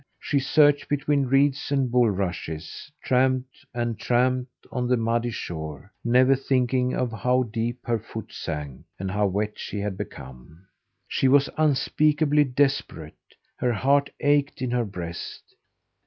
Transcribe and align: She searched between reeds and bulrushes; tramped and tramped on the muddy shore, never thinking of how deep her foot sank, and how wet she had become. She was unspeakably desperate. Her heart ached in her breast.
She 0.19 0.39
searched 0.39 0.89
between 0.89 1.27
reeds 1.27 1.71
and 1.71 1.91
bulrushes; 1.91 2.91
tramped 3.03 3.63
and 3.71 3.99
tramped 3.99 4.65
on 4.71 4.87
the 4.87 4.97
muddy 4.97 5.29
shore, 5.29 5.93
never 6.03 6.35
thinking 6.35 6.95
of 6.95 7.11
how 7.11 7.43
deep 7.43 7.85
her 7.85 7.99
foot 7.99 8.31
sank, 8.33 8.85
and 8.97 9.11
how 9.11 9.27
wet 9.27 9.59
she 9.59 9.79
had 9.79 9.99
become. 9.99 10.65
She 11.07 11.27
was 11.27 11.51
unspeakably 11.55 12.45
desperate. 12.45 13.13
Her 13.57 13.73
heart 13.73 14.09
ached 14.19 14.59
in 14.59 14.71
her 14.71 14.85
breast. 14.85 15.43